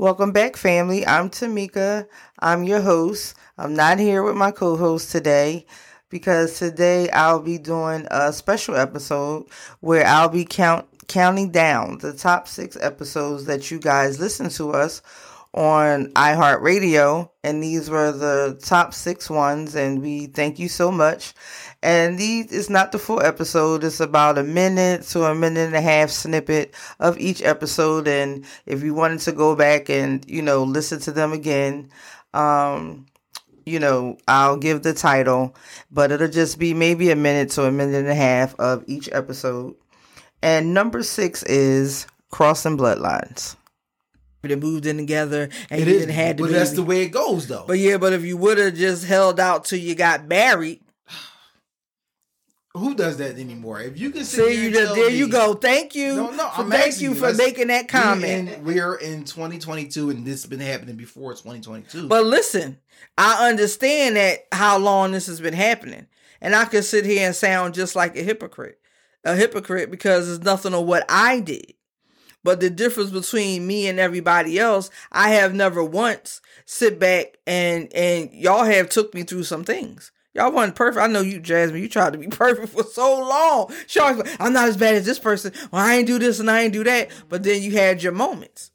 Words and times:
Welcome 0.00 0.32
back, 0.32 0.56
family. 0.56 1.06
I'm 1.06 1.28
Tamika. 1.28 2.06
I'm 2.38 2.64
your 2.64 2.80
host. 2.80 3.34
I'm 3.58 3.74
not 3.74 3.98
here 3.98 4.22
with 4.22 4.34
my 4.34 4.50
co 4.50 4.78
host 4.78 5.12
today 5.12 5.66
because 6.08 6.58
today 6.58 7.10
I'll 7.10 7.42
be 7.42 7.58
doing 7.58 8.06
a 8.10 8.32
special 8.32 8.76
episode 8.76 9.44
where 9.80 10.06
I'll 10.06 10.30
be 10.30 10.46
count 10.46 10.86
counting 11.06 11.50
down 11.50 11.98
the 11.98 12.14
top 12.14 12.48
six 12.48 12.78
episodes 12.80 13.44
that 13.44 13.70
you 13.70 13.78
guys 13.78 14.18
listen 14.18 14.48
to 14.48 14.70
us 14.72 15.02
on 15.54 16.12
iHeartRadio. 16.12 17.30
And 17.42 17.62
these 17.62 17.88
were 17.90 18.12
the 18.12 18.58
top 18.62 18.94
six 18.94 19.28
ones. 19.30 19.74
And 19.74 20.02
we 20.02 20.26
thank 20.26 20.58
you 20.58 20.68
so 20.68 20.90
much. 20.90 21.34
And 21.82 22.18
these 22.18 22.52
is 22.52 22.68
not 22.68 22.92
the 22.92 22.98
full 22.98 23.22
episode. 23.22 23.84
It's 23.84 24.00
about 24.00 24.38
a 24.38 24.42
minute 24.42 25.02
to 25.08 25.24
a 25.24 25.34
minute 25.34 25.66
and 25.66 25.74
a 25.74 25.80
half 25.80 26.10
snippet 26.10 26.74
of 26.98 27.18
each 27.18 27.42
episode. 27.42 28.06
And 28.06 28.44
if 28.66 28.82
you 28.82 28.94
wanted 28.94 29.20
to 29.20 29.32
go 29.32 29.56
back 29.56 29.88
and, 29.88 30.28
you 30.28 30.42
know, 30.42 30.62
listen 30.62 31.00
to 31.00 31.12
them 31.12 31.32
again, 31.32 31.90
um, 32.34 33.06
you 33.64 33.78
know, 33.78 34.18
I'll 34.28 34.56
give 34.56 34.82
the 34.82 34.92
title, 34.92 35.54
but 35.90 36.12
it'll 36.12 36.28
just 36.28 36.58
be 36.58 36.74
maybe 36.74 37.10
a 37.10 37.16
minute 37.16 37.50
to 37.50 37.64
a 37.64 37.72
minute 37.72 37.96
and 37.96 38.08
a 38.08 38.14
half 38.14 38.54
of 38.58 38.84
each 38.86 39.08
episode. 39.12 39.74
And 40.42 40.74
number 40.74 41.02
six 41.02 41.42
is 41.44 42.06
Crossing 42.30 42.78
Bloodlines. 42.78 43.56
They 44.42 44.56
moved 44.56 44.86
in 44.86 44.96
together 44.96 45.48
and 45.68 45.80
It 45.82 45.86
you 45.86 45.94
is, 45.94 46.00
didn't 46.00 46.14
had 46.14 46.38
to 46.38 46.44
but 46.44 46.52
that's 46.52 46.72
the 46.72 46.82
way 46.82 47.02
it 47.02 47.10
goes, 47.10 47.46
though. 47.46 47.64
But 47.66 47.78
yeah, 47.78 47.98
but 47.98 48.12
if 48.12 48.24
you 48.24 48.36
would 48.38 48.58
have 48.58 48.74
just 48.74 49.04
held 49.04 49.38
out 49.38 49.64
till 49.66 49.78
you 49.78 49.94
got 49.94 50.26
married, 50.26 50.80
Who 52.74 52.94
does 52.94 53.16
that 53.18 53.36
anymore? 53.38 53.80
If 53.80 53.98
you 53.98 54.10
can 54.10 54.24
sit 54.24 54.46
see 54.46 54.52
here 54.54 54.60
you 54.60 54.66
and 54.68 54.74
just 54.76 54.94
there 54.94 55.10
you 55.10 55.28
go. 55.28 55.54
Thank 55.54 55.94
you. 55.94 56.14
No, 56.16 56.30
no, 56.30 56.48
for, 56.50 56.64
thank 56.70 57.00
you 57.00 57.10
you, 57.10 57.14
for 57.16 57.34
making 57.34 57.66
that 57.66 57.82
We 57.82 57.88
comment. 57.88 58.48
in- 58.48 58.64
we're 58.64 58.94
in 58.94 59.24
2022, 59.24 60.10
and 60.10 60.24
this 60.24 60.42
has 60.42 60.46
been 60.48 60.60
happening 60.60 60.96
before 60.96 61.32
2022. 61.32 62.06
But 62.08 62.24
listen, 62.24 62.78
I 63.18 63.48
understand 63.48 64.16
that 64.16 64.46
how 64.52 64.78
long 64.78 65.10
this 65.12 65.26
has 65.26 65.40
been 65.40 65.52
happening. 65.54 66.06
And 66.40 66.54
I 66.54 66.64
could 66.64 66.84
sit 66.84 67.04
here 67.04 67.26
and 67.26 67.36
sound 67.36 67.74
just 67.74 67.94
like 67.94 68.16
a 68.16 68.22
hypocrite. 68.22 68.78
A 69.24 69.34
hypocrite 69.34 69.90
because 69.90 70.30
it's 70.30 70.42
nothing 70.44 70.72
on 70.72 70.86
what 70.86 71.04
I 71.08 71.40
did. 71.40 71.74
But 72.42 72.60
the 72.60 72.70
difference 72.70 73.10
between 73.10 73.66
me 73.66 73.86
and 73.86 73.98
everybody 73.98 74.58
else, 74.58 74.90
I 75.12 75.30
have 75.30 75.54
never 75.54 75.84
once 75.84 76.40
sit 76.64 76.98
back 76.98 77.38
and 77.46 77.92
and 77.92 78.32
y'all 78.32 78.64
have 78.64 78.88
took 78.88 79.14
me 79.14 79.22
through 79.22 79.44
some 79.44 79.64
things. 79.64 80.10
Y'all 80.32 80.52
wasn't 80.52 80.76
perfect. 80.76 81.02
I 81.02 81.08
know 81.08 81.22
you, 81.22 81.40
Jasmine. 81.40 81.82
You 81.82 81.88
tried 81.88 82.12
to 82.12 82.18
be 82.18 82.26
perfect 82.30 82.68
for 82.68 82.84
so 82.84 83.20
long. 83.20 83.72
She 83.86 84.00
always 84.00 84.18
like, 84.18 84.40
I'm 84.40 84.52
not 84.52 84.68
as 84.68 84.76
bad 84.76 84.94
as 84.94 85.04
this 85.04 85.18
person. 85.18 85.52
Well, 85.70 85.84
I 85.84 85.96
ain't 85.96 86.06
do 86.06 86.18
this 86.18 86.38
and 86.40 86.50
I 86.50 86.62
ain't 86.62 86.72
do 86.72 86.84
that. 86.84 87.10
But 87.28 87.42
then 87.42 87.62
you 87.62 87.72
had 87.72 88.02
your 88.02 88.12
moments. 88.12 88.70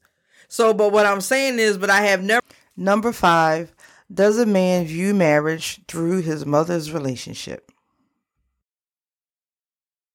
So, 0.47 0.73
but 0.73 0.91
what 0.91 1.05
I'm 1.05 1.21
saying 1.21 1.59
is, 1.59 1.77
but 1.77 1.89
I 1.89 2.01
have 2.01 2.21
never 2.21 2.41
Number 2.77 3.13
five, 3.13 3.73
does 4.13 4.37
a 4.37 4.45
man 4.45 4.85
view 4.85 5.13
marriage 5.13 5.79
through 5.87 6.21
his 6.21 6.45
mother's 6.45 6.91
relationship? 6.91 7.71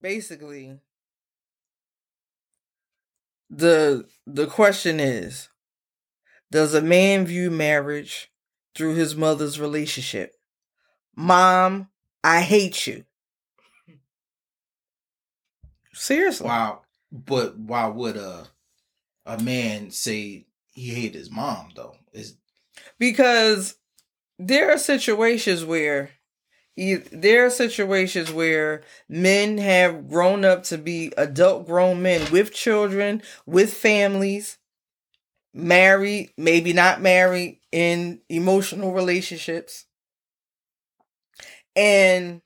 basically 0.02 0.78
the 3.50 4.06
the 4.26 4.46
question 4.46 5.00
is 5.00 5.48
does 6.50 6.74
a 6.74 6.80
man 6.80 7.26
view 7.26 7.50
marriage 7.50 8.30
through 8.74 8.94
his 8.94 9.16
mother's 9.16 9.60
relationship? 9.60 10.34
Mom 11.16 11.88
i 12.22 12.42
hate 12.42 12.86
you. 12.86 13.04
Seriously. 15.92 16.46
Wow, 16.46 16.82
but 17.10 17.58
why 17.58 17.86
would 17.86 18.16
a 18.16 18.46
a 19.26 19.38
man 19.38 19.90
say 19.90 20.46
he 20.72 20.88
hated 20.90 21.14
his 21.14 21.30
mom 21.30 21.70
though? 21.74 21.96
Is 22.12 22.36
because 22.98 23.76
there 24.38 24.70
are 24.72 24.78
situations 24.78 25.64
where 25.64 26.10
there 26.76 27.44
are 27.44 27.50
situations 27.50 28.32
where 28.32 28.82
men 29.08 29.58
have 29.58 30.08
grown 30.08 30.44
up 30.44 30.62
to 30.64 30.78
be 30.78 31.12
adult 31.16 31.66
grown 31.66 32.02
men 32.02 32.30
with 32.30 32.52
children 32.52 33.22
with 33.46 33.74
families 33.74 34.58
married 35.52 36.32
maybe 36.36 36.72
not 36.72 37.00
married 37.00 37.60
in 37.72 38.20
emotional 38.28 38.92
relationships. 38.92 39.86
And 41.76 42.40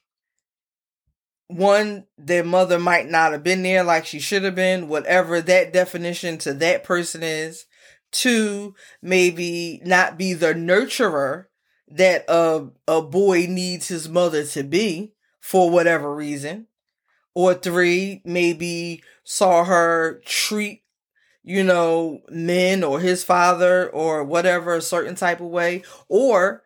one 1.49 2.07
their 2.17 2.45
mother 2.45 2.79
might 2.79 3.09
not 3.09 3.33
have 3.33 3.43
been 3.43 3.63
there 3.63 3.85
like 3.85 4.07
she 4.07 4.19
should 4.19 4.43
have 4.43 4.55
been 4.55 4.89
whatever 4.89 5.41
that 5.41 5.73
definition 5.73 6.39
to 6.39 6.55
that 6.55 6.85
person 6.85 7.23
is. 7.23 7.67
Two 8.13 8.75
maybe 9.03 9.81
not 9.85 10.17
be 10.17 10.35
the 10.35 10.55
nurturer 10.55 11.47
that 11.95 12.25
a, 12.29 12.69
a 12.89 13.03
boy 13.03 13.47
needs 13.49 13.89
his 13.89 14.09
mother 14.09 14.45
to 14.45 14.63
be 14.63 15.15
for 15.41 15.71
whatever 15.71 16.15
reason 16.15 16.67
or 17.35 17.55
three 17.55 18.23
maybe 18.25 19.03
saw 19.25 19.65
her 19.65 20.21
treat 20.25 20.83
you 21.43 21.63
know 21.63 22.21
men 22.31 22.83
or 22.83 23.01
his 23.01 23.25
father 23.25 23.89
or 23.91 24.25
whatever 24.25 24.77
a 24.77 24.83
certain 24.83 25.15
type 25.15 25.41
of 25.41 25.49
way 25.49 25.83
or 26.09 26.63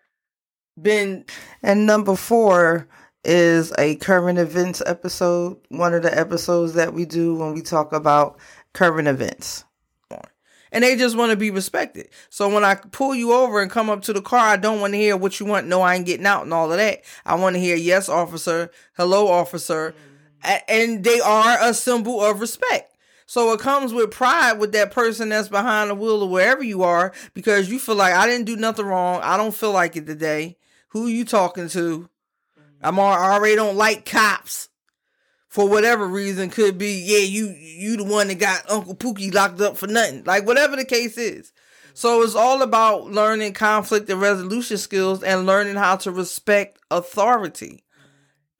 been 0.80 1.24
And 1.62 1.86
number 1.86 2.16
four 2.16 2.88
is 3.24 3.72
a 3.78 3.96
current 3.96 4.38
events 4.38 4.82
episode, 4.86 5.58
one 5.68 5.94
of 5.94 6.02
the 6.02 6.16
episodes 6.16 6.74
that 6.74 6.94
we 6.94 7.04
do 7.04 7.34
when 7.34 7.52
we 7.52 7.62
talk 7.62 7.92
about 7.92 8.38
current 8.72 9.08
events. 9.08 9.64
And 10.72 10.84
they 10.84 10.96
just 10.96 11.16
want 11.16 11.30
to 11.30 11.36
be 11.36 11.50
respected. 11.50 12.08
So 12.30 12.52
when 12.52 12.64
I 12.64 12.74
pull 12.76 13.14
you 13.14 13.32
over 13.32 13.60
and 13.60 13.70
come 13.70 13.90
up 13.90 14.02
to 14.02 14.12
the 14.12 14.22
car, 14.22 14.40
I 14.40 14.56
don't 14.56 14.80
want 14.80 14.92
to 14.92 14.98
hear 14.98 15.16
what 15.16 15.40
you 15.40 15.46
want. 15.46 15.66
No, 15.66 15.82
I 15.82 15.94
ain't 15.94 16.06
getting 16.06 16.26
out 16.26 16.44
and 16.44 16.54
all 16.54 16.70
of 16.70 16.78
that. 16.78 17.02
I 17.24 17.34
want 17.36 17.54
to 17.54 17.60
hear 17.60 17.76
yes, 17.76 18.08
officer, 18.08 18.70
hello, 18.96 19.28
officer, 19.28 19.94
and 20.42 21.04
they 21.04 21.20
are 21.20 21.58
a 21.60 21.74
symbol 21.74 22.22
of 22.22 22.40
respect. 22.40 22.96
So 23.26 23.52
it 23.52 23.60
comes 23.60 23.92
with 23.92 24.10
pride 24.10 24.54
with 24.54 24.72
that 24.72 24.90
person 24.90 25.28
that's 25.28 25.48
behind 25.48 25.90
the 25.90 25.94
wheel 25.94 26.22
or 26.22 26.28
wherever 26.30 26.62
you 26.62 26.82
are 26.82 27.12
because 27.34 27.68
you 27.68 27.78
feel 27.78 27.96
like 27.96 28.14
I 28.14 28.26
didn't 28.26 28.46
do 28.46 28.56
nothing 28.56 28.86
wrong. 28.86 29.20
I 29.22 29.36
don't 29.36 29.54
feel 29.54 29.72
like 29.72 29.96
it 29.96 30.06
today. 30.06 30.56
Who 30.88 31.08
you 31.08 31.26
talking 31.26 31.68
to? 31.68 32.08
I'm 32.80 32.98
already 32.98 33.56
don't 33.56 33.76
like 33.76 34.06
cops 34.06 34.70
for 35.48 35.68
whatever 35.68 36.06
reason 36.06 36.50
could 36.50 36.78
be 36.78 37.02
yeah 37.04 37.18
you 37.18 37.48
you 37.48 37.96
the 37.96 38.04
one 38.04 38.28
that 38.28 38.38
got 38.38 38.70
uncle 38.70 38.94
pookie 38.94 39.32
locked 39.32 39.60
up 39.60 39.76
for 39.76 39.86
nothing. 39.86 40.22
Like 40.24 40.46
whatever 40.46 40.76
the 40.76 40.84
case 40.84 41.18
is. 41.18 41.52
So 41.94 42.22
it's 42.22 42.36
all 42.36 42.62
about 42.62 43.10
learning 43.10 43.54
conflict 43.54 44.08
and 44.08 44.20
resolution 44.20 44.78
skills 44.78 45.22
and 45.22 45.46
learning 45.46 45.76
how 45.76 45.96
to 45.96 46.12
respect 46.12 46.78
authority 46.90 47.82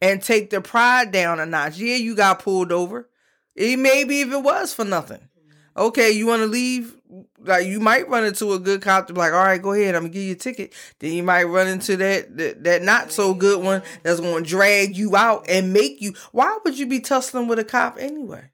and 0.01 0.21
take 0.21 0.51
the 0.51 0.61
pride 0.61 1.13
down 1.13 1.39
a 1.39 1.47
notch. 1.47 1.79
Yeah 1.79 1.97
you 1.97 2.17
got 2.17 2.41
pulled 2.41 2.73
over. 2.73 3.09
It 3.55 3.79
maybe 3.79 4.23
if 4.23 4.33
it 4.33 4.43
was 4.43 4.73
for 4.73 4.85
nothing. 4.85 5.29
Okay 5.77 6.11
you 6.11 6.27
want 6.27 6.41
to 6.41 6.47
leave 6.47 6.97
like 7.45 7.67
you 7.67 7.81
might 7.81 8.09
run 8.09 8.25
into 8.25 8.53
a 8.53 8.59
good 8.59 8.83
cop 8.83 9.07
to 9.07 9.13
be 9.13 9.19
like 9.19 9.33
all 9.33 9.45
right 9.45 9.63
go 9.63 9.73
ahead 9.73 9.95
i'm 9.95 10.03
gonna 10.03 10.13
give 10.13 10.23
you 10.23 10.33
a 10.33 10.37
ticket 10.37 10.73
then 10.99 11.13
you 11.13 11.23
might 11.23 11.45
run 11.45 11.67
into 11.67 11.97
that 11.97 12.37
that, 12.37 12.65
that 12.65 12.83
not 12.83 13.13
so 13.13 13.35
good 13.35 13.63
one 13.63 13.83
that's 14.03 14.21
gonna 14.21 14.45
drag 14.45 14.97
you 14.97 15.17
out 15.17 15.45
and 15.49 15.73
make 15.73 16.01
you 16.01 16.13
why 16.33 16.59
would 16.65 16.79
you 16.79 16.87
be 16.87 17.01
tussling 17.01 17.49
with 17.49 17.59
a 17.59 17.65
cop 17.65 17.97
anyway 17.99 18.45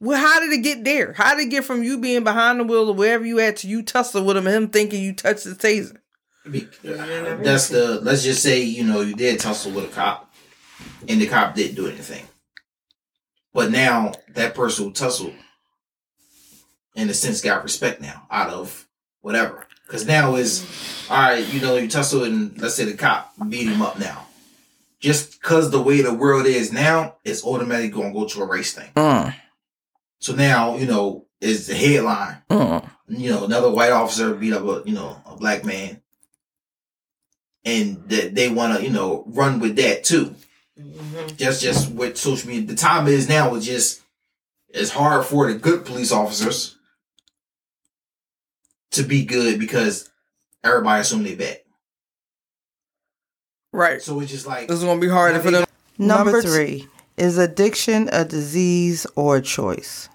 well 0.00 0.18
how 0.18 0.40
did 0.40 0.52
it 0.52 0.62
get 0.62 0.84
there 0.84 1.12
how 1.14 1.34
did 1.34 1.46
it 1.46 1.50
get 1.50 1.64
from 1.64 1.82
you 1.82 1.98
being 1.98 2.24
behind 2.24 2.60
the 2.60 2.64
wheel 2.64 2.88
or 2.88 2.94
wherever 2.94 3.24
you 3.24 3.40
at 3.40 3.56
to 3.56 3.68
you 3.68 3.82
tussling 3.82 4.24
with 4.24 4.36
him 4.36 4.46
him 4.46 4.68
thinking 4.68 5.02
you 5.02 5.12
touched 5.12 5.44
the 5.44 5.50
taser 5.50 5.96
That's 6.82 7.68
the. 7.68 8.00
Let's 8.02 8.22
just 8.22 8.42
say 8.42 8.62
you 8.62 8.84
know 8.84 9.00
you 9.00 9.14
did 9.14 9.40
tussle 9.40 9.72
with 9.72 9.84
a 9.84 9.88
cop, 9.88 10.32
and 11.08 11.20
the 11.20 11.26
cop 11.26 11.54
didn't 11.54 11.76
do 11.76 11.88
anything. 11.88 12.26
But 13.52 13.70
now 13.70 14.12
that 14.34 14.54
person 14.54 14.86
who 14.86 14.92
tussled, 14.92 15.34
in 16.94 17.08
a 17.10 17.14
sense, 17.14 17.40
got 17.40 17.62
respect 17.62 18.00
now 18.00 18.26
out 18.30 18.50
of 18.50 18.86
whatever. 19.20 19.66
Because 19.86 20.06
now 20.06 20.36
is 20.36 20.64
all 21.10 21.16
right. 21.16 21.46
You 21.52 21.60
know 21.60 21.76
you 21.76 21.88
tussle 21.88 22.24
and 22.24 22.58
let's 22.60 22.74
say 22.74 22.84
the 22.84 22.94
cop 22.96 23.32
beat 23.48 23.68
him 23.68 23.82
up 23.82 23.98
now. 23.98 24.26
Just 25.00 25.40
because 25.40 25.70
the 25.70 25.82
way 25.82 26.00
the 26.00 26.14
world 26.14 26.46
is 26.46 26.72
now, 26.72 27.16
it's 27.24 27.44
automatically 27.44 27.90
going 27.90 28.14
to 28.14 28.18
go 28.18 28.26
to 28.26 28.42
a 28.42 28.46
race 28.46 28.72
thing. 28.72 28.90
mm, 28.96 29.34
So 30.20 30.34
now 30.34 30.76
you 30.76 30.86
know 30.86 31.26
is 31.40 31.66
the 31.66 31.74
headline 31.74 32.38
mm. 32.48 32.88
you 33.08 33.30
know, 33.30 33.44
another 33.44 33.70
white 33.70 33.92
officer 33.92 34.34
beat 34.34 34.54
up 34.54 34.62
a 34.64 34.88
you 34.88 34.94
know 34.94 35.20
a 35.26 35.36
black 35.36 35.64
man, 35.64 36.00
and 37.64 38.08
that 38.08 38.34
they 38.34 38.48
want 38.48 38.78
to 38.78 38.82
you 38.82 38.90
know 38.90 39.24
run 39.26 39.60
with 39.60 39.76
that 39.76 40.04
too. 40.04 40.34
Just 41.36 41.62
just 41.62 41.90
what 41.90 42.16
social 42.16 42.48
media. 42.48 42.66
The 42.66 42.74
time 42.74 43.06
is 43.06 43.28
now 43.28 43.54
is 43.54 43.66
just 43.66 44.02
it's 44.68 44.90
hard 44.90 45.24
for 45.26 45.52
the 45.52 45.58
good 45.58 45.84
police 45.84 46.10
officers 46.10 46.76
to 48.94 49.02
be 49.02 49.24
good 49.24 49.58
because 49.58 50.10
everybody 50.62 51.00
assume 51.00 51.22
they 51.22 51.34
bet. 51.34 51.64
right 53.72 54.00
So 54.02 54.20
it's 54.20 54.30
just 54.30 54.46
like 54.46 54.68
this 54.68 54.78
is 54.78 54.84
gonna 54.84 55.00
be 55.00 55.08
harder 55.08 55.40
for 55.40 55.50
them 55.50 55.64
Number 55.96 56.32
Number 56.32 56.42
three, 56.42 56.88
is 57.16 57.38
addiction 57.38 58.08
a 58.12 58.24
disease 58.24 59.06
or 59.14 59.36
a 59.36 59.42
choice? 59.42 60.08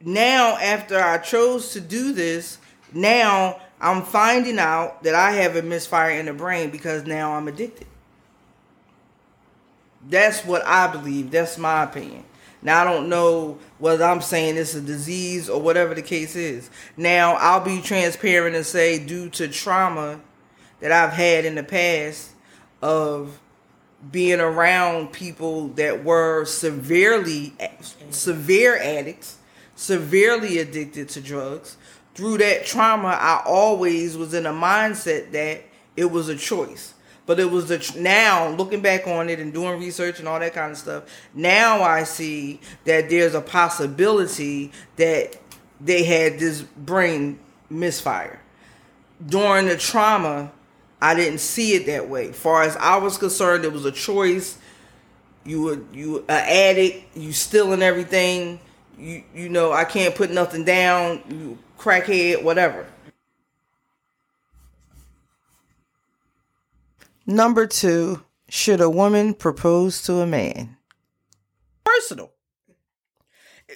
now 0.00 0.56
after 0.58 1.00
I 1.00 1.18
chose 1.18 1.72
to 1.72 1.80
do 1.80 2.12
this, 2.12 2.58
now 2.92 3.60
I'm 3.80 4.02
finding 4.02 4.58
out 4.58 5.02
that 5.02 5.14
I 5.14 5.32
have 5.32 5.56
a 5.56 5.62
misfire 5.62 6.10
in 6.18 6.26
the 6.26 6.32
brain 6.32 6.70
because 6.70 7.04
now 7.04 7.32
I'm 7.32 7.48
addicted. 7.48 7.86
That's 10.08 10.44
what 10.44 10.64
I 10.64 10.86
believe. 10.86 11.30
That's 11.32 11.58
my 11.58 11.82
opinion. 11.82 12.24
Now 12.66 12.80
I 12.80 12.84
don't 12.84 13.08
know 13.08 13.58
whether 13.78 14.02
I'm 14.02 14.20
saying 14.20 14.56
it's 14.56 14.74
a 14.74 14.80
disease 14.80 15.48
or 15.48 15.60
whatever 15.60 15.94
the 15.94 16.02
case 16.02 16.34
is. 16.34 16.68
Now 16.96 17.34
I'll 17.34 17.64
be 17.64 17.80
transparent 17.80 18.56
and 18.56 18.66
say 18.66 18.98
due 18.98 19.30
to 19.30 19.46
trauma 19.46 20.20
that 20.80 20.90
I've 20.90 21.12
had 21.12 21.44
in 21.44 21.54
the 21.54 21.62
past 21.62 22.32
of 22.82 23.38
being 24.10 24.40
around 24.40 25.12
people 25.12 25.68
that 25.74 26.02
were 26.02 26.44
severely 26.44 27.54
severe 28.10 28.76
addicts, 28.76 29.38
severely 29.76 30.58
addicted 30.58 31.08
to 31.10 31.20
drugs. 31.20 31.76
Through 32.16 32.38
that 32.38 32.66
trauma, 32.66 33.10
I 33.10 33.44
always 33.46 34.16
was 34.16 34.34
in 34.34 34.44
a 34.44 34.52
mindset 34.52 35.30
that 35.30 35.62
it 35.96 36.06
was 36.06 36.28
a 36.28 36.36
choice. 36.36 36.94
But 37.26 37.40
it 37.40 37.50
was 37.50 37.68
the 37.68 37.94
now 37.98 38.48
looking 38.50 38.80
back 38.80 39.06
on 39.08 39.28
it 39.28 39.40
and 39.40 39.52
doing 39.52 39.80
research 39.80 40.20
and 40.20 40.28
all 40.28 40.38
that 40.38 40.54
kind 40.54 40.70
of 40.72 40.78
stuff. 40.78 41.04
Now 41.34 41.82
I 41.82 42.04
see 42.04 42.60
that 42.84 43.10
there's 43.10 43.34
a 43.34 43.40
possibility 43.40 44.70
that 44.94 45.36
they 45.80 46.04
had 46.04 46.38
this 46.38 46.62
brain 46.62 47.40
misfire 47.68 48.40
during 49.24 49.66
the 49.66 49.76
trauma. 49.76 50.52
I 51.02 51.14
didn't 51.14 51.40
see 51.40 51.74
it 51.74 51.86
that 51.86 52.08
way. 52.08 52.32
Far 52.32 52.62
as 52.62 52.76
I 52.76 52.96
was 52.96 53.18
concerned, 53.18 53.64
it 53.64 53.72
was 53.72 53.84
a 53.84 53.92
choice. 53.92 54.58
You 55.44 55.62
were 55.62 55.80
you 55.92 56.18
an 56.20 56.24
addict. 56.28 57.16
You 57.16 57.32
stealing 57.32 57.82
everything. 57.82 58.60
You 58.98 59.24
you 59.34 59.48
know 59.48 59.72
I 59.72 59.84
can't 59.84 60.14
put 60.14 60.30
nothing 60.30 60.64
down. 60.64 61.22
You 61.28 61.58
crackhead, 61.78 62.42
whatever. 62.42 62.86
Number 67.26 67.66
two, 67.66 68.22
should 68.48 68.80
a 68.80 68.90
woman 68.90 69.34
propose 69.34 70.02
to 70.02 70.14
a 70.20 70.26
man? 70.26 70.76
Personal. 71.84 72.32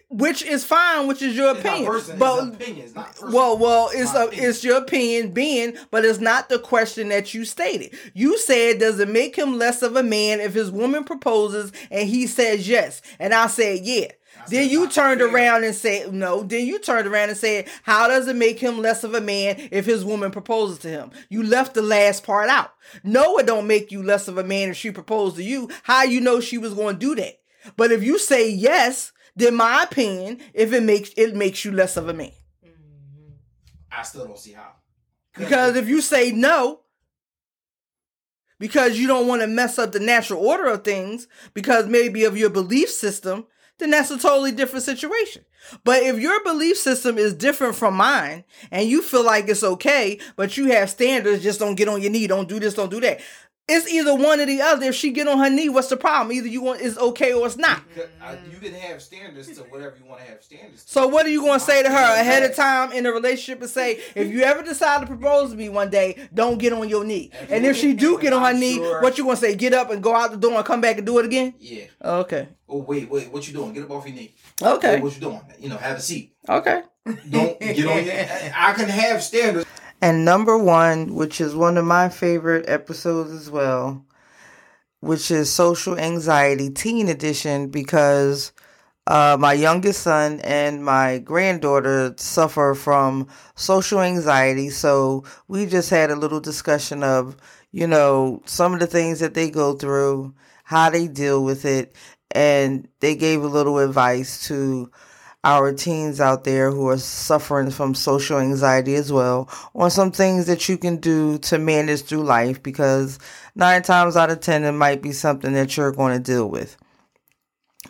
Which 0.08 0.44
is 0.44 0.64
fine, 0.64 1.08
which 1.08 1.20
is 1.20 1.36
your 1.36 1.50
It's 1.56 1.64
not 1.64 1.70
opinion. 1.72 1.90
person, 1.92 2.18
but 2.18 2.44
it's 2.46 2.56
opinion, 2.56 2.84
it's 2.86 2.94
not 2.94 3.16
well, 3.32 3.58
well, 3.58 3.90
it's 3.92 4.14
My 4.14 4.22
a, 4.22 4.26
opinion. 4.26 4.50
it's 4.50 4.62
your 4.62 4.76
opinion 4.76 5.32
being, 5.32 5.76
but 5.90 6.04
it's 6.04 6.20
not 6.20 6.48
the 6.48 6.60
question 6.60 7.08
that 7.08 7.34
you 7.34 7.44
stated. 7.44 7.92
You 8.14 8.38
said, 8.38 8.78
does 8.78 9.00
it 9.00 9.08
make 9.08 9.34
him 9.36 9.58
less 9.58 9.82
of 9.82 9.96
a 9.96 10.04
man 10.04 10.38
if 10.40 10.54
his 10.54 10.70
woman 10.70 11.02
proposes 11.02 11.72
and 11.90 12.08
he 12.08 12.28
says 12.28 12.68
yes? 12.68 13.02
And 13.18 13.34
I 13.34 13.48
said, 13.48 13.80
yeah. 13.82 14.06
Then 14.48 14.68
you 14.68 14.88
turned 14.88 15.20
fair. 15.20 15.32
around 15.32 15.64
and 15.64 15.74
said 15.74 16.12
no. 16.12 16.42
Then 16.42 16.66
you 16.66 16.78
turned 16.78 17.06
around 17.06 17.28
and 17.28 17.38
said, 17.38 17.68
how 17.82 18.08
does 18.08 18.28
it 18.28 18.36
make 18.36 18.58
him 18.58 18.78
less 18.78 19.04
of 19.04 19.14
a 19.14 19.20
man 19.20 19.68
if 19.70 19.86
his 19.86 20.04
woman 20.04 20.30
proposes 20.30 20.78
to 20.80 20.88
him? 20.88 21.10
You 21.28 21.42
left 21.42 21.74
the 21.74 21.82
last 21.82 22.24
part 22.24 22.48
out. 22.48 22.72
No, 23.04 23.38
it 23.38 23.46
don't 23.46 23.66
make 23.66 23.92
you 23.92 24.02
less 24.02 24.28
of 24.28 24.38
a 24.38 24.44
man 24.44 24.70
if 24.70 24.76
she 24.76 24.90
proposed 24.90 25.36
to 25.36 25.42
you. 25.42 25.70
How 25.82 26.04
you 26.04 26.20
know 26.20 26.40
she 26.40 26.58
was 26.58 26.74
going 26.74 26.96
to 26.96 27.00
do 27.00 27.14
that? 27.16 27.40
But 27.76 27.92
if 27.92 28.02
you 28.02 28.18
say 28.18 28.50
yes, 28.50 29.12
then 29.36 29.54
my 29.54 29.82
opinion, 29.82 30.40
if 30.54 30.72
it 30.72 30.82
makes 30.82 31.10
it 31.16 31.34
makes 31.34 31.64
you 31.64 31.72
less 31.72 31.96
of 31.96 32.08
a 32.08 32.12
man. 32.12 32.32
Mm-hmm. 32.64 33.32
I 33.92 34.02
still 34.02 34.26
don't 34.26 34.38
see 34.38 34.52
how. 34.52 34.72
Because 35.36 35.76
if 35.76 35.88
you 35.88 36.00
say 36.00 36.32
no, 36.32 36.80
because 38.58 38.98
you 38.98 39.06
don't 39.06 39.26
want 39.26 39.42
to 39.42 39.46
mess 39.46 39.78
up 39.78 39.92
the 39.92 40.00
natural 40.00 40.44
order 40.44 40.66
of 40.66 40.84
things, 40.84 41.28
because 41.54 41.86
maybe 41.86 42.24
of 42.24 42.36
your 42.36 42.50
belief 42.50 42.90
system, 42.90 43.46
then 43.80 43.90
that's 43.90 44.10
a 44.10 44.18
totally 44.18 44.52
different 44.52 44.84
situation. 44.84 45.44
But 45.84 46.02
if 46.02 46.18
your 46.18 46.42
belief 46.44 46.76
system 46.78 47.18
is 47.18 47.34
different 47.34 47.74
from 47.74 47.94
mine 47.94 48.44
and 48.70 48.88
you 48.88 49.02
feel 49.02 49.24
like 49.24 49.48
it's 49.48 49.64
okay, 49.64 50.18
but 50.36 50.56
you 50.56 50.66
have 50.66 50.90
standards, 50.90 51.42
just 51.42 51.58
don't 51.60 51.74
get 51.74 51.88
on 51.88 52.00
your 52.00 52.10
knee, 52.10 52.26
don't 52.26 52.48
do 52.48 52.60
this, 52.60 52.74
don't 52.74 52.90
do 52.90 53.00
that. 53.00 53.20
It's 53.70 53.88
either 53.88 54.14
one 54.14 54.40
or 54.40 54.46
the 54.46 54.60
other. 54.60 54.86
If 54.86 54.96
she 54.96 55.10
get 55.10 55.28
on 55.28 55.38
her 55.38 55.48
knee, 55.48 55.68
what's 55.68 55.88
the 55.88 55.96
problem? 55.96 56.36
Either 56.36 56.48
you 56.48 56.60
want 56.60 56.80
it's 56.80 56.98
okay 56.98 57.32
or 57.32 57.46
it's 57.46 57.56
not. 57.56 57.82
You 58.50 58.58
can 58.58 58.74
have 58.74 59.00
standards 59.00 59.48
to 59.56 59.62
whatever 59.64 59.96
you 59.96 60.04
want 60.04 60.20
to 60.22 60.26
have 60.26 60.42
standards. 60.42 60.84
To. 60.84 60.92
So 60.92 61.06
what 61.06 61.24
are 61.24 61.30
you 61.30 61.40
going 61.40 61.60
to 61.60 61.64
say 61.64 61.82
to 61.82 61.88
her 61.88 62.20
ahead 62.20 62.42
of 62.42 62.56
time 62.56 62.90
in 62.92 63.06
a 63.06 63.12
relationship 63.12 63.62
and 63.62 63.70
say, 63.70 64.00
if 64.14 64.28
you 64.28 64.42
ever 64.42 64.62
decide 64.62 65.00
to 65.00 65.06
propose 65.06 65.50
to 65.52 65.56
me 65.56 65.68
one 65.68 65.88
day, 65.90 66.28
don't 66.34 66.58
get 66.58 66.72
on 66.72 66.88
your 66.88 67.04
knee. 67.04 67.30
And 67.48 67.64
if 67.64 67.76
she 67.76 67.92
do 67.92 68.18
get 68.20 68.32
on 68.32 68.42
her 68.42 68.58
knee, 68.58 68.78
what 68.78 69.16
you 69.18 69.24
going 69.24 69.36
to 69.36 69.40
say? 69.40 69.54
Get 69.54 69.72
up 69.72 69.90
and 69.90 70.02
go 70.02 70.14
out 70.14 70.32
the 70.32 70.36
door 70.36 70.54
and 70.54 70.64
come 70.64 70.80
back 70.80 70.96
and 70.96 71.06
do 71.06 71.18
it 71.18 71.24
again? 71.24 71.54
Yeah. 71.58 71.84
Oh, 72.00 72.20
okay. 72.20 72.48
Oh 72.68 72.78
wait, 72.78 73.10
wait. 73.10 73.32
What 73.32 73.46
you 73.48 73.54
doing? 73.54 73.72
Get 73.72 73.84
up 73.84 73.90
off 73.90 74.06
your 74.06 74.14
knee. 74.14 74.32
Okay. 74.62 74.94
Wait, 74.94 75.02
what 75.02 75.14
you 75.14 75.20
doing? 75.20 75.40
You 75.58 75.68
know, 75.70 75.76
have 75.76 75.98
a 75.98 76.00
seat. 76.00 76.34
Okay. 76.48 76.82
Don't 77.28 77.58
get 77.58 77.86
on 77.86 78.04
your. 78.04 78.14
I 78.56 78.72
can 78.74 78.88
have 78.88 79.22
standards. 79.22 79.66
And 80.02 80.24
number 80.24 80.56
one, 80.56 81.14
which 81.14 81.40
is 81.40 81.54
one 81.54 81.76
of 81.76 81.84
my 81.84 82.08
favorite 82.08 82.68
episodes 82.68 83.32
as 83.32 83.50
well, 83.50 84.04
which 85.00 85.30
is 85.30 85.52
Social 85.52 85.98
Anxiety 85.98 86.70
Teen 86.70 87.08
Edition, 87.08 87.68
because 87.68 88.52
uh, 89.06 89.36
my 89.38 89.52
youngest 89.52 90.02
son 90.02 90.40
and 90.40 90.84
my 90.84 91.18
granddaughter 91.18 92.14
suffer 92.16 92.74
from 92.74 93.28
social 93.56 94.00
anxiety. 94.00 94.70
So 94.70 95.24
we 95.48 95.66
just 95.66 95.90
had 95.90 96.10
a 96.10 96.16
little 96.16 96.40
discussion 96.40 97.02
of, 97.02 97.36
you 97.72 97.86
know, 97.86 98.42
some 98.46 98.72
of 98.72 98.80
the 98.80 98.86
things 98.86 99.20
that 99.20 99.34
they 99.34 99.50
go 99.50 99.74
through, 99.74 100.34
how 100.64 100.90
they 100.90 101.08
deal 101.08 101.44
with 101.44 101.64
it, 101.64 101.94
and 102.30 102.88
they 103.00 103.16
gave 103.16 103.42
a 103.42 103.48
little 103.48 103.78
advice 103.78 104.46
to 104.48 104.90
our 105.42 105.72
teens 105.72 106.20
out 106.20 106.44
there 106.44 106.70
who 106.70 106.88
are 106.88 106.98
suffering 106.98 107.70
from 107.70 107.94
social 107.94 108.38
anxiety 108.38 108.94
as 108.94 109.10
well 109.10 109.48
on 109.74 109.90
some 109.90 110.12
things 110.12 110.46
that 110.46 110.68
you 110.68 110.76
can 110.76 110.96
do 110.96 111.38
to 111.38 111.58
manage 111.58 112.02
through 112.02 112.22
life 112.22 112.62
because 112.62 113.18
nine 113.54 113.82
times 113.82 114.16
out 114.16 114.30
of 114.30 114.40
ten 114.40 114.64
it 114.64 114.72
might 114.72 115.02
be 115.02 115.12
something 115.12 115.54
that 115.54 115.76
you're 115.76 115.92
going 115.92 116.12
to 116.16 116.22
deal 116.22 116.48
with. 116.48 116.76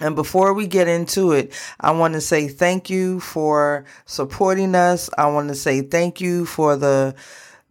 And 0.01 0.15
before 0.15 0.55
we 0.55 0.67
get 0.67 0.89
into 0.89 1.33
it, 1.33 1.53
I 1.81 1.91
want 1.91 2.15
to 2.15 2.21
say 2.21 2.49
thank 2.49 2.89
you 2.89 3.21
for 3.21 3.85
supporting 4.07 4.75
us. 4.75 5.11
I 5.19 5.27
want 5.27 5.49
to 5.49 5.55
say 5.55 5.83
thank 5.83 6.21
you 6.21 6.47
for 6.47 6.77
the 6.77 7.15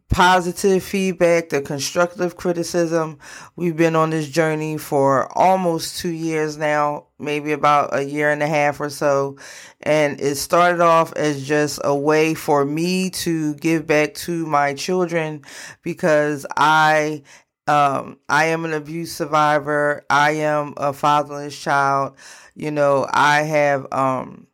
positive 0.10 0.84
feedback, 0.84 1.50
the 1.50 1.62
constructive 1.62 2.36
criticism. 2.36 3.20
We've 3.56 3.78
been 3.78 3.96
on 3.96 4.10
this 4.10 4.28
journey 4.28 4.78
for 4.78 5.32
almost 5.38 6.00
two 6.00 6.10
years 6.10 6.58
now, 6.58 7.08
maybe 7.20 7.52
about 7.52 7.96
a 7.96 8.04
year 8.04 8.32
and 8.32 8.42
a 8.42 8.48
half 8.48 8.80
or 8.82 8.90
so. 8.90 9.38
And 9.82 10.20
it 10.20 10.36
started 10.36 10.82
off 10.82 11.14
as 11.14 11.48
just 11.48 11.80
a 11.84 11.96
way 11.96 12.34
for 12.34 12.66
me 12.66 13.12
to 13.12 13.54
give 13.56 13.86
back 13.88 14.16
to 14.16 14.46
my 14.46 14.74
children 14.74 15.44
because 15.84 16.46
I 16.58 17.24
um, 17.68 18.18
I 18.28 18.46
am 18.46 18.66
an 18.66 18.74
abuse 18.74 19.16
survivor. 19.16 20.04
I 20.10 20.32
am 20.32 20.74
a 20.78 20.92
fatherless 20.92 21.58
child. 21.58 22.18
You 22.56 22.72
know, 22.72 23.08
I 23.14 23.44
have 23.44 23.86
um, 23.94 24.48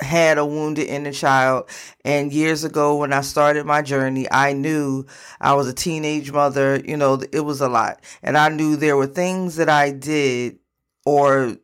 had 0.00 0.38
a 0.38 0.46
wounded 0.46 0.86
inner 0.86 1.12
child. 1.12 1.68
And 2.04 2.32
years 2.32 2.64
ago, 2.64 2.96
when 2.96 3.12
I 3.12 3.20
started 3.20 3.66
my 3.66 3.82
journey, 3.82 4.26
I 4.30 4.52
knew 4.52 5.06
I 5.40 5.54
was 5.54 5.68
a 5.68 5.74
teenage 5.74 6.32
mother. 6.32 6.80
You 6.84 6.96
know, 6.96 7.22
it 7.32 7.40
was 7.40 7.60
a 7.60 7.68
lot. 7.68 8.02
And 8.22 8.36
I 8.36 8.48
knew 8.48 8.76
there 8.76 8.96
were 8.96 9.06
things 9.06 9.56
that 9.56 9.68
I 9.68 9.90
did 9.90 10.58
or 11.04 11.56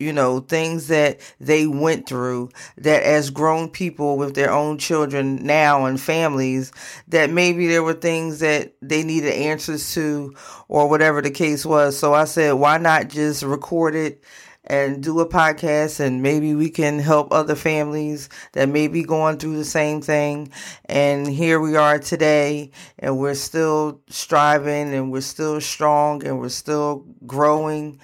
you 0.00 0.14
know, 0.14 0.40
things 0.40 0.88
that 0.88 1.20
they 1.38 1.66
went 1.66 2.08
through 2.08 2.48
that 2.78 3.02
as 3.02 3.28
grown 3.28 3.68
people 3.68 4.16
with 4.16 4.34
their 4.34 4.50
own 4.50 4.78
children 4.78 5.44
now 5.44 5.84
and 5.84 6.00
families, 6.00 6.72
that 7.08 7.28
maybe 7.28 7.66
there 7.66 7.82
were 7.82 7.92
things 7.92 8.38
that 8.38 8.72
they 8.80 9.02
needed 9.02 9.34
answers 9.34 9.92
to 9.92 10.34
or 10.68 10.88
whatever 10.88 11.20
the 11.20 11.30
case 11.30 11.66
was. 11.66 11.98
So 11.98 12.14
I 12.14 12.24
said, 12.24 12.52
why 12.52 12.78
not 12.78 13.08
just 13.08 13.42
record 13.42 13.94
it 13.94 14.24
and 14.70 15.02
do 15.02 15.18
a 15.18 15.26
podcast 15.28 15.98
and 15.98 16.22
maybe 16.22 16.54
we 16.54 16.70
can 16.70 17.00
help 17.00 17.32
other 17.32 17.56
families 17.56 18.28
that 18.52 18.68
may 18.68 18.86
be 18.86 19.02
going 19.02 19.36
through 19.36 19.56
the 19.56 19.64
same 19.64 20.00
thing. 20.00 20.48
And 20.84 21.26
here 21.26 21.58
we 21.58 21.74
are 21.74 21.98
today 21.98 22.70
and 23.00 23.18
we're 23.18 23.34
still 23.34 24.00
striving 24.08 24.94
and 24.94 25.10
we're 25.10 25.22
still 25.22 25.60
strong 25.60 26.24
and 26.24 26.38
we're 26.38 26.50
still 26.50 27.04
growing 27.26 27.98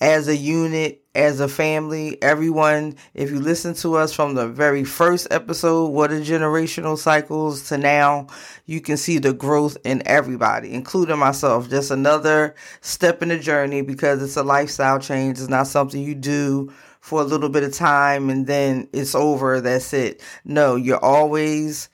as 0.00 0.28
a 0.28 0.36
unit, 0.36 1.02
as 1.14 1.40
a 1.40 1.48
family, 1.48 2.22
everyone, 2.22 2.94
if 3.14 3.30
you 3.30 3.40
listen 3.40 3.74
to 3.74 3.96
us 3.96 4.12
from 4.12 4.34
the 4.34 4.46
very 4.46 4.84
first 4.84 5.26
episode, 5.32 5.88
What 5.88 6.12
are 6.12 6.20
Generational 6.20 6.96
Cycles, 6.96 7.68
to 7.68 7.78
now, 7.78 8.28
you 8.66 8.80
can 8.80 8.96
see 8.96 9.18
the 9.18 9.32
growth 9.32 9.76
in 9.84 10.02
everybody, 10.06 10.72
including 10.72 11.18
myself. 11.18 11.68
Just 11.68 11.90
another 11.90 12.54
step 12.80 13.22
in 13.22 13.30
the 13.30 13.38
journey 13.38 13.82
because 13.82 14.22
it's 14.22 14.36
a 14.36 14.44
lifestyle 14.44 15.00
change. 15.00 15.40
It's 15.40 15.48
not 15.48 15.66
something 15.66 16.00
you 16.00 16.14
do 16.14 16.72
for 17.00 17.20
a 17.20 17.24
little 17.24 17.48
bit 17.48 17.64
of 17.64 17.72
time 17.72 18.30
and 18.30 18.46
then 18.46 18.88
it's 18.92 19.16
over. 19.16 19.60
That's 19.60 19.92
it. 19.92 20.22
No, 20.44 20.76
you're 20.76 21.04
always 21.04 21.88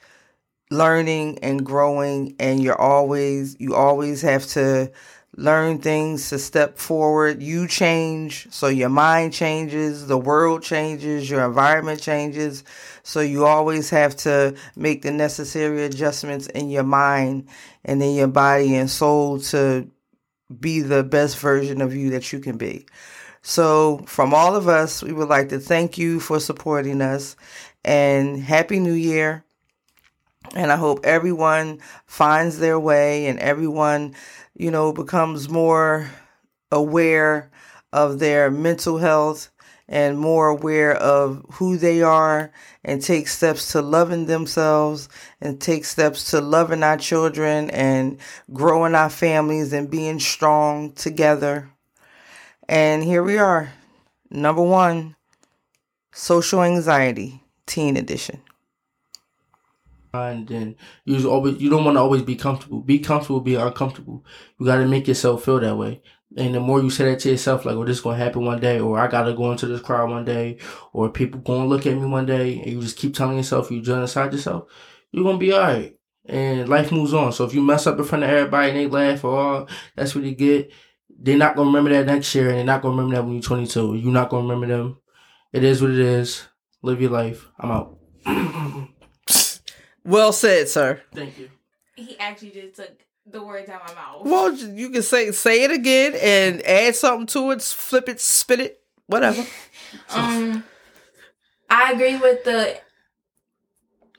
learning 0.71 1.39
and 1.39 1.65
growing 1.65 2.37
and 2.39 2.63
you're 2.63 2.81
always, 2.81 3.57
you 3.59 3.75
always 3.75 4.21
have 4.21 4.47
to 4.49 4.93
learn 5.37 5.79
things 5.79 6.29
to 6.31 6.39
step 6.39 6.79
forward. 6.79 7.43
You 7.43 7.67
change, 7.67 8.49
so 8.51 8.69
your 8.69 8.89
mind 8.89 9.33
changes, 9.33 10.07
the 10.07 10.19
world 10.19 10.63
changes, 10.63 11.29
your 11.29 11.45
environment 11.45 12.01
changes. 12.01 12.65
So 13.03 13.21
you 13.21 13.45
always 13.45 13.91
have 13.91 14.17
to 14.19 14.55
make 14.77 15.03
the 15.03 15.11
necessary 15.11 15.85
adjustments 15.85 16.47
in 16.49 16.71
your 16.71 16.85
mind 16.85 17.49
and 17.85 18.03
in 18.03 18.15
your 18.15 18.29
body 18.29 18.77
and 18.77 18.91
soul 18.91 19.41
to 19.41 19.91
be 20.61 20.81
the 20.81 21.03
best 21.03 21.39
version 21.39 21.81
of 21.81 21.95
you 21.95 22.11
that 22.11 22.33
you 22.33 22.39
can 22.41 22.57
be. 22.57 22.87
So, 23.43 23.99
from 24.07 24.33
all 24.33 24.57
of 24.57 24.69
us, 24.69 25.03
we 25.03 25.13
would 25.13 25.29
like 25.29 25.51
to 25.51 25.59
thank 25.61 25.99
you 25.99 26.19
for 26.19 26.41
supporting 26.41 27.03
us 27.03 27.37
and 27.85 28.41
Happy 28.41 28.79
New 28.79 28.95
Year. 28.95 29.44
And 30.55 30.71
I 30.71 30.77
hope 30.77 31.01
everyone 31.05 31.81
finds 32.07 32.59
their 32.59 32.79
way 32.79 33.27
and 33.27 33.39
everyone, 33.39 34.15
you 34.55 34.71
know, 34.71 34.93
becomes 34.93 35.49
more 35.49 36.11
aware 36.71 37.51
of 37.93 38.19
their 38.19 38.51
mental 38.51 38.99
health 38.99 39.51
and 39.89 40.19
more 40.19 40.49
aware 40.49 40.95
of 40.95 41.45
who 41.55 41.77
they 41.77 42.03
are 42.03 42.51
and 42.85 43.03
take 43.03 43.29
steps 43.29 43.73
to 43.73 43.83
loving 43.83 44.27
themselves 44.27 45.09
and 45.41 45.61
take 45.61 45.85
steps 45.85 46.31
to 46.31 46.41
loving 46.41 46.83
our 46.83 46.97
children 46.97 47.71
and 47.71 48.19
growing 48.53 48.95
our 48.95 49.11
families 49.11 49.73
and 49.73 49.91
being 49.91 50.19
strong 50.19 50.93
together. 50.93 51.71
And 52.69 53.03
here 53.03 53.23
we 53.23 53.39
are. 53.39 53.73
Number 54.31 54.63
one, 54.63 55.17
social 56.13 56.63
anxiety, 56.63 57.43
teen 57.67 57.97
edition. 57.97 58.44
And 60.15 60.47
then 60.47 60.77
you 61.05 61.29
always 61.29 61.61
you 61.61 61.69
don't 61.69 61.85
want 61.85 61.97
to 61.97 62.01
always 62.01 62.23
be 62.23 62.37
comfortable. 62.37 62.81
Be 62.81 62.99
comfortable 62.99 63.41
being 63.41 63.61
uncomfortable. 63.61 64.25
You 64.59 64.67
got 64.67 64.77
to 64.77 64.87
make 64.87 65.09
yourself 65.09 65.45
feel 65.45 65.61
that 65.61 65.77
way. 65.77 66.03
And 66.37 66.55
the 66.55 66.61
more 66.61 66.81
you 66.81 66.91
say 66.91 67.05
that 67.07 67.21
to 67.21 67.31
yourself, 67.31 67.65
like, 67.65 67.77
"Oh, 67.77 67.85
this 67.85 67.99
is 67.99 68.03
gonna 68.03 68.17
happen 68.17 68.45
one 68.45 68.61
day," 68.61 68.81
or 68.81 68.99
"I 68.99 69.07
gotta 69.07 69.35
go 69.35 69.53
into 69.53 69.67
this 69.67 69.81
crowd 69.81 70.11
one 70.11 70.25
day," 70.25 70.59
or 70.93 71.09
"People 71.11 71.41
gonna 71.41 71.67
look 71.67 71.87
at 71.87 71.97
me 71.97 72.07
one 72.07 72.27
day," 72.27 72.59
and 72.59 72.73
you 72.73 72.81
just 72.81 72.97
keep 72.97 73.15
telling 73.15 73.37
yourself 73.37 73.71
you 73.71 73.79
inside 73.79 74.33
yourself, 74.33 74.65
you're 75.13 75.25
gonna 75.25 75.39
be 75.39 75.53
alright. 75.53 75.97
And 76.27 76.69
life 76.69 76.91
moves 76.91 77.15
on. 77.15 77.33
So 77.33 77.45
if 77.45 77.55
you 77.55 77.61
mess 77.63 77.87
up 77.87 77.99
in 77.99 78.05
front 78.05 78.25
of 78.25 78.31
everybody 78.31 78.71
and 78.71 78.79
they 78.79 78.87
laugh 78.87 79.25
or 79.25 79.39
oh, 79.39 79.67
that's 79.95 80.15
what 80.15 80.25
you 80.25 80.35
get, 80.35 80.71
they're 81.09 81.37
not 81.37 81.55
gonna 81.55 81.69
remember 81.69 81.91
that 81.91 82.07
next 82.07 82.35
year, 82.35 82.49
and 82.49 82.59
they're 82.59 82.65
not 82.65 82.83
gonna 82.83 82.97
remember 82.97 83.15
that 83.17 83.25
when 83.25 83.35
you're 83.35 83.43
22. 83.43 83.95
You're 83.95 84.13
not 84.13 84.31
gonna 84.31 84.43
remember 84.43 84.67
them. 84.67 84.97
It 85.53 85.63
is 85.63 85.81
what 85.81 85.93
it 85.93 86.01
is. 86.01 86.49
Live 86.83 87.01
your 87.01 87.11
life. 87.11 87.49
I'm 87.61 87.71
out. 87.71 87.99
well 90.05 90.33
said, 90.33 90.69
sir. 90.69 91.01
Thank 91.13 91.39
you. 91.39 91.51
He 91.97 92.19
actually 92.19 92.51
just 92.51 92.77
took 92.77 93.05
the 93.27 93.43
words 93.43 93.69
out 93.69 93.83
of 93.83 93.95
my 93.97 94.03
mouth. 94.03 94.23
Well, 94.25 94.53
you 94.53 94.91
can 94.91 95.03
say 95.03 95.31
say 95.33 95.65
it 95.65 95.71
again 95.71 96.15
and 96.21 96.63
add 96.67 96.95
something 96.97 97.27
to 97.29 97.51
it, 97.53 97.63
flip 97.63 98.09
it, 98.09 98.21
spit 98.21 98.61
it, 98.61 98.81
whatever. 99.07 99.45
um, 100.11 100.65
I 101.71 101.93
agree 101.93 102.17
with 102.17 102.45
the. 102.45 102.79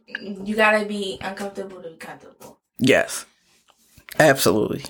You 0.08 0.56
gotta 0.56 0.86
be 0.86 1.18
uncomfortable 1.22 1.82
to 1.82 1.89
be 1.89 1.98
comfortable. 1.98 2.60
Yes, 2.77 3.25
absolutely. 4.20 4.86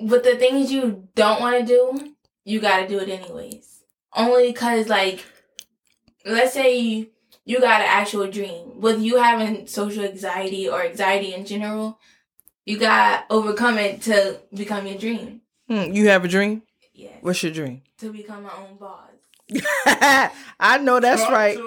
But 0.00 0.24
the 0.24 0.36
things 0.36 0.72
you 0.72 1.08
don't 1.14 1.40
want 1.40 1.60
to 1.60 1.66
do, 1.66 2.14
you 2.44 2.60
gotta 2.60 2.86
do 2.86 2.98
it 2.98 3.08
anyways. 3.08 3.82
Only 4.14 4.52
because, 4.52 4.88
like, 4.88 5.24
let's 6.24 6.54
say 6.54 7.08
you, 7.44 7.56
you 7.56 7.60
got 7.60 7.80
an 7.80 7.86
actual 7.88 8.26
dream. 8.30 8.80
With 8.80 9.00
you 9.00 9.18
having 9.18 9.66
social 9.66 10.04
anxiety 10.04 10.68
or 10.68 10.82
anxiety 10.82 11.34
in 11.34 11.44
general, 11.46 11.98
you 12.64 12.78
got 12.78 13.26
overcome 13.30 13.78
it 13.78 14.02
to 14.02 14.40
become 14.52 14.86
your 14.86 14.98
dream. 14.98 15.42
Hmm, 15.68 15.92
you 15.92 16.08
have 16.08 16.24
a 16.24 16.28
dream? 16.28 16.62
Yes. 16.92 17.18
What's 17.20 17.42
your 17.42 17.52
dream? 17.52 17.82
To 17.98 18.12
become 18.12 18.42
my 18.44 18.52
own 18.56 18.76
boss. 18.76 19.10
I 20.60 20.78
know 20.78 21.00
that's 21.00 21.22
Talk 21.22 21.32
right. 21.32 21.58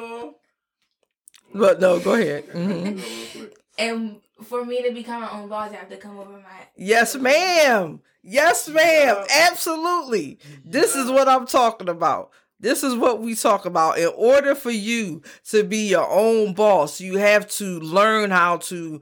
But 1.54 1.80
no, 1.80 2.00
go 2.00 2.14
ahead. 2.14 2.46
Mm-hmm. 2.54 3.46
And 3.80 4.18
for 4.44 4.66
me 4.66 4.82
to 4.82 4.92
become 4.92 5.22
my 5.22 5.32
own 5.32 5.50
boss, 5.50 5.72
I 5.72 5.76
have 5.76 5.90
to 5.90 5.98
come 5.98 6.18
over 6.18 6.32
my. 6.32 6.68
Yes, 6.76 7.16
ma'am. 7.16 8.02
Yes, 8.24 8.68
ma'am. 8.68 9.24
Absolutely. 9.30 10.40
This 10.66 10.96
is 10.96 11.12
what 11.12 11.28
I'm 11.28 11.46
talking 11.46 11.88
about. 11.88 12.32
This 12.60 12.84
is 12.84 12.96
what 12.96 13.22
we 13.22 13.36
talk 13.36 13.66
about. 13.66 14.00
In 14.00 14.12
order 14.16 14.56
for 14.56 14.72
you 14.72 15.22
to 15.50 15.64
be 15.64 15.90
your 15.90 16.10
own 16.10 16.54
boss, 16.54 17.00
you 17.00 17.18
have 17.18 17.48
to 17.52 17.80
learn 17.80 18.32
how 18.32 18.58
to 18.58 19.02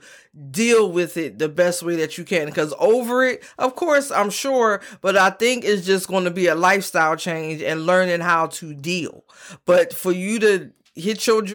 deal 0.51 0.91
with 0.91 1.15
it 1.15 1.39
the 1.39 1.47
best 1.47 1.81
way 1.81 1.95
that 1.95 2.17
you 2.17 2.25
can. 2.25 2.47
Because 2.47 2.73
over 2.79 3.23
it, 3.23 3.43
of 3.57 3.75
course, 3.75 4.11
I'm 4.11 4.29
sure, 4.29 4.81
but 4.99 5.15
I 5.15 5.29
think 5.29 5.63
it's 5.63 5.85
just 5.85 6.09
going 6.09 6.25
to 6.25 6.31
be 6.31 6.47
a 6.47 6.55
lifestyle 6.55 7.15
change 7.15 7.61
and 7.61 7.85
learning 7.85 8.19
how 8.19 8.47
to 8.47 8.73
deal. 8.73 9.23
But 9.65 9.93
for 9.93 10.11
you 10.11 10.39
to 10.39 10.71
hit 10.95 11.25
your 11.27 11.41